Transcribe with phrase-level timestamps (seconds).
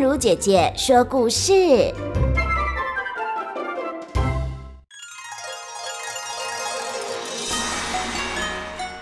[0.00, 1.52] 如姐姐说故事：《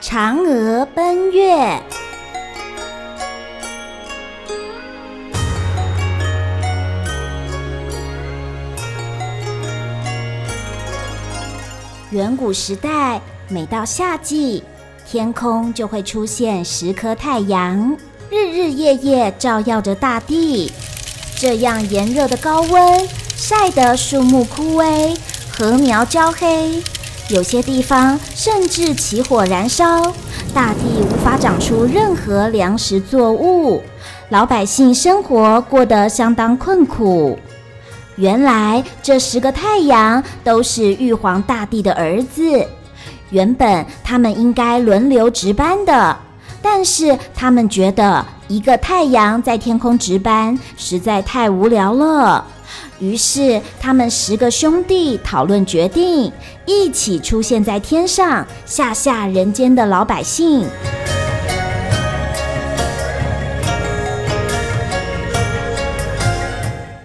[0.02, 1.54] 嫦娥奔月》。
[12.10, 14.64] 远古时代，每到夏季，
[15.06, 17.96] 天空就会出现十颗太阳，
[18.32, 20.72] 日日夜夜照耀着大地。
[21.40, 25.16] 这样炎热的高温，晒得树木枯萎，
[25.52, 26.82] 禾苗焦黑，
[27.28, 30.12] 有些地方甚至起火燃烧，
[30.52, 33.80] 大地无法长出任何粮食作物，
[34.30, 37.38] 老百姓生活过得相当困苦。
[38.16, 42.66] 原来这十个太阳都是玉皇大帝的儿子，
[43.30, 46.18] 原本他们应该轮流值班的，
[46.60, 52.44] 但是他们觉得一个太阳在天空值班实在太无聊了，
[52.98, 56.32] 于是他们十个兄弟讨论决定，
[56.66, 60.66] 一起出现在天上，吓吓人间的老百姓。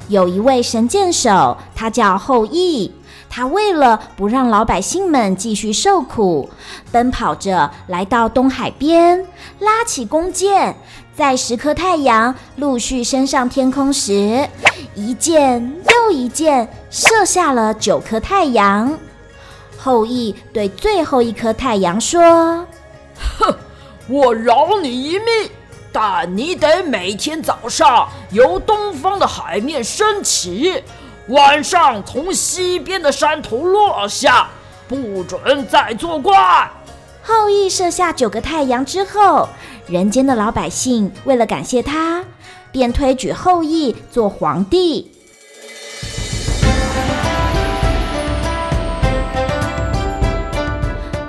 [0.10, 2.92] 有一位神箭手，他叫后羿。
[3.36, 6.48] 他为了不让老百姓们继续受苦，
[6.92, 9.26] 奔跑着来到东海边，
[9.58, 10.78] 拉起弓箭，
[11.16, 14.48] 在十颗太阳陆续升上天空时，
[14.94, 18.96] 一箭又一箭射下了九颗太阳。
[19.80, 22.64] 后羿对最后一颗太阳说
[23.40, 23.56] ：“哼，
[24.10, 25.26] 我饶你一命。”
[25.92, 30.84] 但你得每天早上由东方的海面升起，
[31.30, 34.50] 晚上从西边的山头落下，
[34.90, 36.70] 不准再作怪。
[37.22, 39.48] 后羿射下九个太阳之后，
[39.88, 42.26] 人间的老百姓为了感谢他，
[42.74, 45.10] 便推举后羿做皇帝。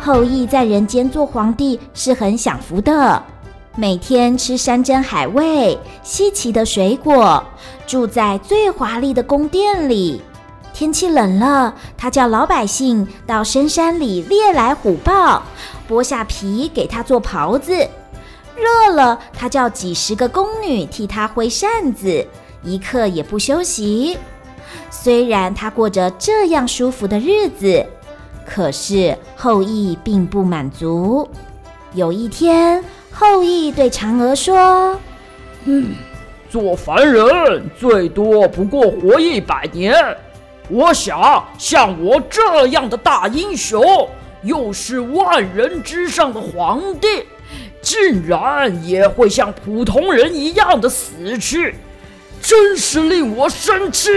[0.00, 3.22] 后羿在人间做皇帝是很享福的。
[3.76, 7.42] 每天吃山珍海味、稀奇的水果，
[7.88, 10.22] 住在最华丽的宫殿里。
[10.72, 15.42] 天气冷了，他叫老百姓到深山里猎来虎豹，
[15.88, 17.88] 剥下皮给他做袍子；
[18.56, 22.24] 热了，他叫几十个宫女替他挥扇子，
[22.62, 24.16] 一刻也不休息。
[24.88, 27.84] 虽然他过着这样舒服的日子，
[28.46, 31.28] 可是后羿并不满足。
[31.92, 32.82] 有一天，
[33.14, 34.98] 后羿对嫦娥说
[35.64, 35.94] ：“嗯，
[36.50, 39.94] 做凡人最多不过活一百年。
[40.68, 44.08] 我想像我这样的大英雄，
[44.42, 47.24] 又是万人之上的皇帝，
[47.80, 51.74] 竟然也会像普通人一样的死去，
[52.42, 54.10] 真是令我生气。”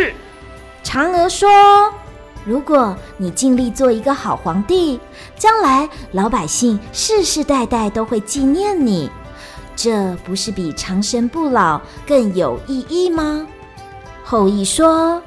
[0.84, 1.48] 嫦娥说。
[2.48, 4.98] 如果你尽力做一个好皇帝，
[5.38, 9.12] 将来老百姓世世代代都会纪念你，
[9.76, 13.46] 这不是比长生不老更有意义吗？
[14.24, 15.22] 后羿说：“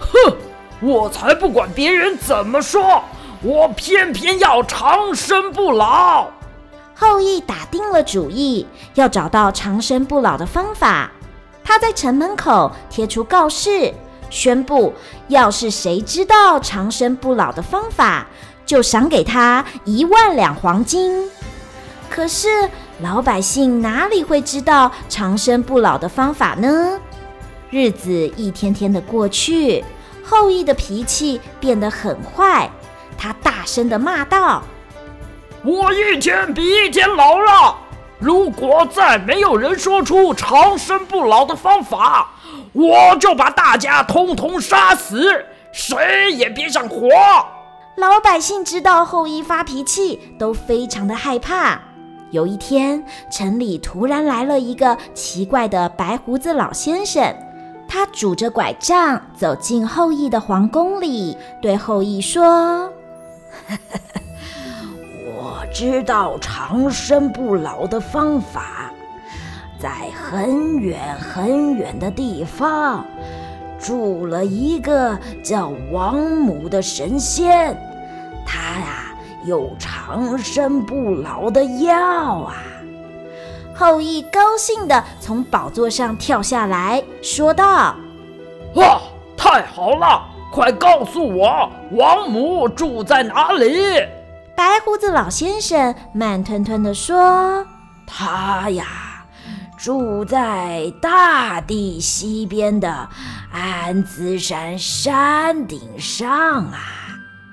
[0.00, 0.34] 哼，
[0.80, 3.04] 我才不管别人怎么说，
[3.42, 6.30] 我偏偏要长生不老。”
[6.96, 11.10] 后羿打定了主意，要找到长生不老的方法。
[11.62, 13.92] 他在城门口贴出告示。
[14.32, 14.94] 宣布，
[15.28, 18.26] 要是谁知道长生不老的方法，
[18.64, 21.30] 就赏给他一万两黄金。
[22.08, 22.48] 可是
[23.02, 26.98] 老百姓哪里会知道长生不老的方法呢？
[27.68, 29.84] 日子一天天的过去，
[30.24, 32.70] 后羿的脾气变得很坏，
[33.18, 34.62] 他大声的骂道
[35.62, 37.76] ：“我一天比一天老了，
[38.22, 42.30] 如果再没有人说出长生不老的方法，”
[42.72, 47.08] 我就把大家通通杀死，谁也别想活！
[47.96, 51.80] 老百姓知道后羿发脾气，都非常的害怕。
[52.30, 57.34] 有一天，城里突然来了一个奇怪的白胡子老先生，
[57.86, 62.90] 他拄着拐杖走进后羿的皇宫里，对后羿说
[65.42, 68.92] ：“我知道长生不老的方法。”
[69.76, 73.04] 在很远很远的地方，
[73.80, 77.76] 住了一个叫王母的神仙，
[78.46, 79.12] 她呀
[79.44, 82.54] 有长生不老的药啊！
[83.74, 87.96] 后羿高兴地从宝座上跳下来说道
[88.76, 89.00] ：“哇，
[89.36, 90.22] 太好了！
[90.52, 94.00] 快告诉我，王母住在哪里？”
[94.56, 97.66] 白胡子老先生慢吞吞地说
[98.06, 98.86] ：“他呀。”
[99.78, 103.08] 住在大地西边的
[103.50, 106.30] 安兹山山顶上
[106.66, 106.78] 啊！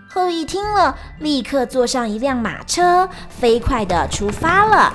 [0.07, 4.93] 后羿听了，立刻坐上一辆马车，飞快地出发了。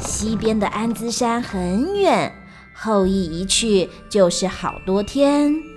[0.00, 2.32] 西边的安兹山很远，
[2.72, 5.69] 后羿一去就是好多天。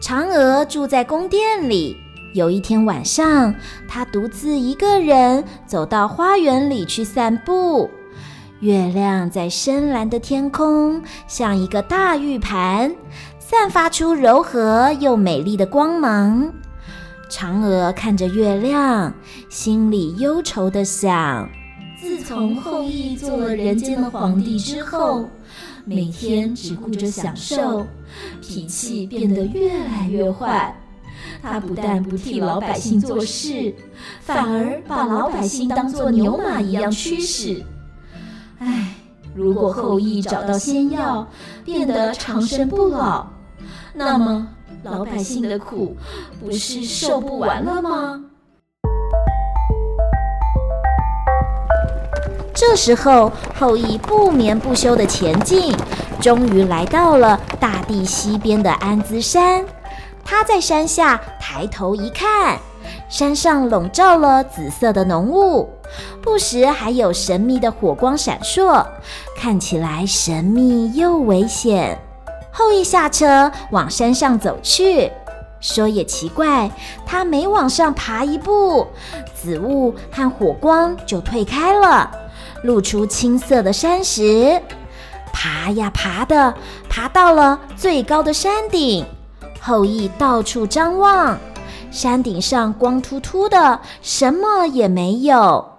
[0.00, 1.96] 嫦娥住在宫殿里。
[2.34, 3.54] 有一天晚上，
[3.88, 7.90] 她独自一个人走到花园里去散步。
[8.60, 12.94] 月亮在深蓝的天空，像一个大玉盘，
[13.38, 16.52] 散发出柔和又美丽的光芒。
[17.30, 19.12] 嫦娥看着月亮，
[19.48, 21.48] 心里忧愁地想：
[22.00, 25.28] 自从后羿做了人间的皇帝之后，
[25.88, 27.86] 每天只顾着享受，
[28.42, 30.74] 脾气变得越来越坏。
[31.40, 33.72] 他不但不替老百姓做事，
[34.20, 37.64] 反而把老百姓当作牛马一样驱使。
[38.58, 38.96] 唉，
[39.32, 41.24] 如果后羿找到仙药，
[41.64, 43.24] 变得长生不老，
[43.94, 44.48] 那么
[44.82, 45.96] 老百姓的苦
[46.40, 48.24] 不是受不完了吗？
[52.76, 55.74] 时候，后羿不眠不休地前进，
[56.20, 59.64] 终于来到了大地西边的安兹山。
[60.24, 62.58] 他在山下抬头一看，
[63.08, 65.70] 山上笼罩了紫色的浓雾，
[66.20, 68.84] 不时还有神秘的火光闪烁，
[69.36, 71.98] 看起来神秘又危险。
[72.50, 75.12] 后羿下车往山上走去，
[75.60, 76.70] 说也奇怪，
[77.06, 78.86] 他每往上爬一步，
[79.34, 82.10] 紫雾和火光就退开了，
[82.62, 84.60] 露出青色的山石。
[85.32, 86.54] 爬呀爬的，
[86.88, 89.04] 爬到了最高的山顶。
[89.60, 91.38] 后羿到处张望，
[91.90, 95.72] 山顶上光秃秃的，什么也没有。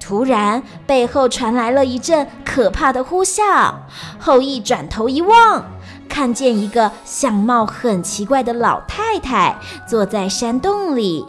[0.00, 3.74] 突然，背后传来了一阵可怕的呼啸。
[4.18, 5.64] 后羿转头一望，
[6.08, 11.24] 看见一个相貌很奇怪的老太太坐在山洞里。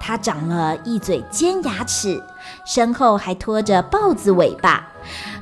[0.00, 2.20] 她长了一嘴尖牙齿，
[2.66, 4.88] 身后还拖着豹子尾巴。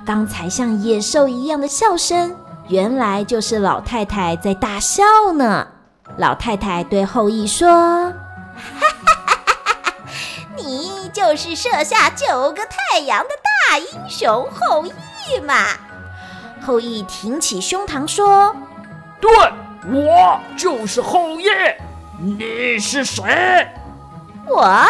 [0.06, 2.36] 刚才像野兽一样的笑声，
[2.68, 5.02] 原来就是老太太在大笑
[5.34, 5.66] 呢。
[6.18, 7.66] 老太太对后羿说
[8.12, 8.12] ：“哈
[8.84, 9.92] 哈哈哈哈，
[10.56, 13.30] 你就是射下九个太阳的
[13.68, 15.54] 大英雄后羿嘛？”
[16.64, 18.54] 后羿挺起胸膛说
[19.18, 19.30] ：“对，
[19.86, 21.48] 我就是后羿。
[22.18, 23.66] 你是谁？
[24.46, 24.86] 我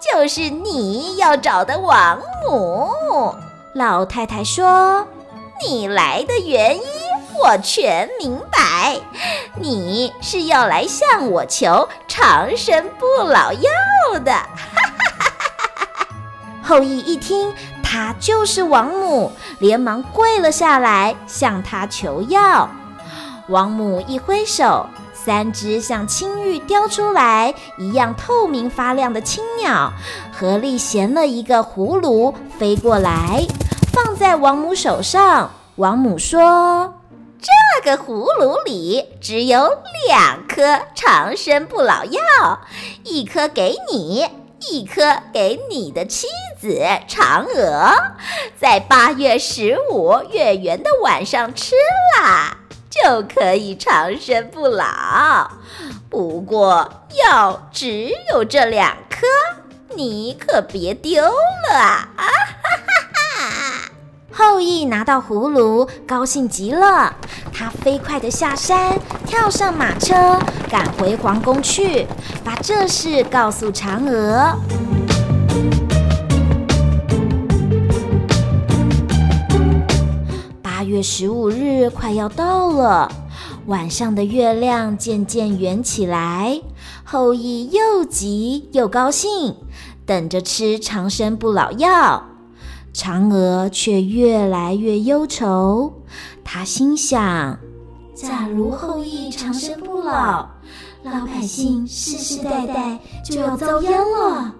[0.00, 2.90] 就是你要找的王母。”
[3.74, 5.06] 老太太说
[5.66, 6.82] ：“你来的原因。”
[7.40, 8.98] 我全明白，
[9.54, 13.70] 你是要来向我求长生不老药
[14.24, 14.34] 的。
[16.64, 19.30] 后羿一听，他就是王母，
[19.60, 22.68] 连忙跪了下来，向他求药。
[23.46, 24.88] 王母一挥手，
[25.28, 29.92] 三只像青玉雕出来一样透明发亮的青鸟，
[30.32, 33.46] 合力衔了一个葫芦飞过来，
[33.92, 35.50] 放在王母手上。
[35.76, 36.94] 王母说。
[37.40, 39.70] 这个葫芦里只有
[40.08, 42.20] 两颗长生不老药，
[43.04, 44.26] 一颗给你，
[44.70, 46.26] 一颗给你的妻
[46.58, 47.92] 子嫦娥，
[48.58, 51.74] 在八月十五月圆的晚上吃
[52.16, 52.56] 了，
[52.90, 55.50] 就可以长生不老。
[56.08, 56.90] 不过
[57.24, 59.26] 药只有这两颗，
[59.94, 62.08] 你可别丢了啊！
[62.16, 62.26] 哈
[62.62, 63.90] 哈哈。
[64.32, 67.14] 后羿拿到葫芦，高兴极了。
[67.52, 70.38] 他飞快地下山，跳上马车，
[70.70, 72.06] 赶回皇宫去，
[72.44, 74.56] 把这事告诉嫦娥。
[80.88, 83.12] 月十五日快要到了，
[83.66, 86.62] 晚上的月亮渐渐圆起来。
[87.04, 89.54] 后羿又急又高兴，
[90.06, 92.24] 等着吃长生不老药。
[92.94, 95.92] 嫦娥却越来越忧愁，
[96.42, 97.58] 她心想：
[98.14, 100.48] 假如后羿长生不老，
[101.04, 104.54] 老百姓世世代代就要遭殃了，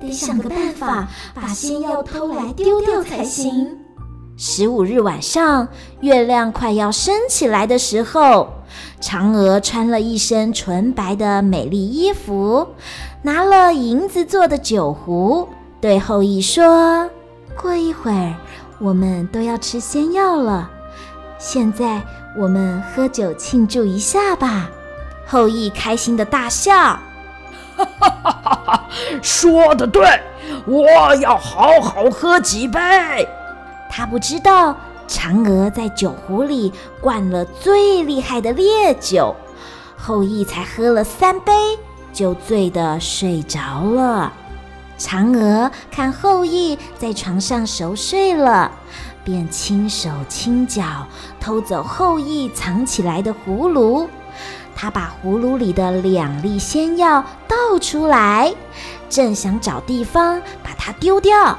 [0.00, 3.80] 得想个办法把仙药偷来丢掉才行。
[4.36, 5.68] 十五日晚上，
[6.00, 8.52] 月亮快要升起来的时候，
[9.00, 12.66] 嫦娥穿了一身纯白的美丽衣服，
[13.22, 15.48] 拿了银子做的酒壶，
[15.80, 17.08] 对后羿说。
[17.56, 18.34] 过一会儿，
[18.80, 20.68] 我们都要吃仙药了。
[21.38, 22.02] 现在
[22.36, 24.68] 我们喝酒庆祝一下吧！
[25.24, 26.98] 后羿开心的大笑，哈
[27.76, 28.88] 哈哈哈哈！
[29.22, 30.04] 说得对，
[30.66, 32.80] 我要好好喝几杯。
[33.96, 39.32] 他不知道，嫦娥在酒壶里灌了最厉害的烈酒，
[39.96, 41.52] 后羿才喝了三杯，
[42.12, 44.32] 就醉得睡着了。
[44.98, 48.72] 嫦娥看后羿在床上熟睡了，
[49.22, 51.06] 便轻手轻脚
[51.38, 54.08] 偷走后羿藏起来的葫芦。
[54.74, 58.52] 她把葫芦里的两粒仙药倒出来，
[59.08, 61.56] 正想找地方把它丢掉，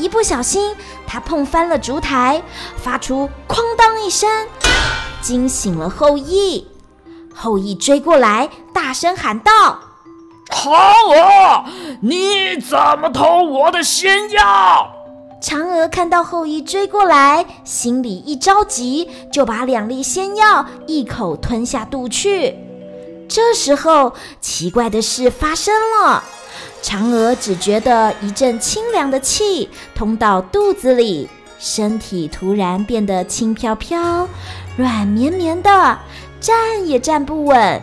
[0.00, 0.74] 一不小心，
[1.06, 2.42] 他碰翻了烛台，
[2.76, 4.28] 发出“哐当”一声，
[5.20, 6.66] 惊醒了后羿。
[7.34, 9.78] 后羿追过来，大声喊道。
[10.48, 10.70] 嫦
[11.10, 11.64] 娥，
[12.00, 14.90] 你怎么偷我的仙药？
[15.42, 22.56] 嫦娥看到后羿追过来，心里一着急，就把两粒仙药一口吞下肚去。
[23.28, 26.24] 这时候，奇怪的事发生了，
[26.82, 34.26] 嫦娥只觉得一阵清凉的气通到肚子里，身体突然变得轻飘飘、
[34.76, 35.98] 软绵绵的，
[36.40, 37.80] 站也站不稳。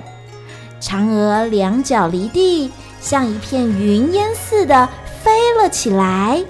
[0.82, 4.90] 嫦娥两脚离地，像一片云烟似的
[5.24, 6.44] 飞了起来。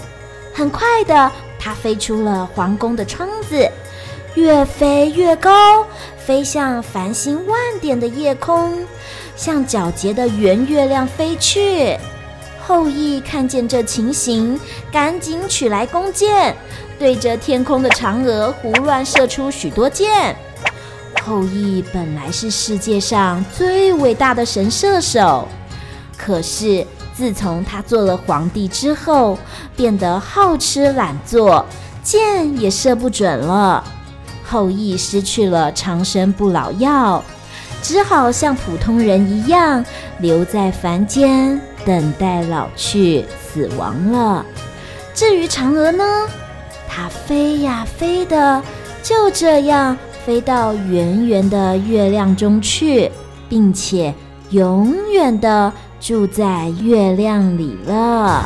[0.53, 3.69] 很快的，她飞出了皇宫的窗子，
[4.35, 5.85] 越飞越高，
[6.17, 8.85] 飞向繁星万点的夜空，
[9.35, 11.97] 向皎洁的圆月亮飞去。
[12.67, 14.59] 后羿看见这情形，
[14.91, 16.53] 赶紧取来弓箭，
[16.99, 20.35] 对着天空的嫦娥胡乱射出许多箭。
[21.23, 25.47] 后羿本来是世界上最伟大的神射手，
[26.17, 29.39] 可是自从他做了皇帝之后，
[29.73, 31.65] 变得好吃懒做，
[32.03, 33.81] 箭也射不准了。
[34.43, 37.23] 后羿失去了长生不老药，
[37.81, 39.85] 只好像普通人一样
[40.19, 44.45] 留在凡间，等待老去死亡了。
[45.13, 46.03] 至于嫦娥呢？
[46.89, 48.61] 她飞呀飞的，
[49.01, 49.97] 就这样。
[50.25, 53.09] 飞到圆圆的月亮中去，
[53.47, 54.13] 并且
[54.49, 58.45] 永远的住在月亮里了。